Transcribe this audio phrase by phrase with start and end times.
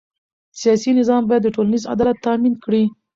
[0.59, 2.83] سیاسي نظام باید ټولنیز عدالت تأمین کړي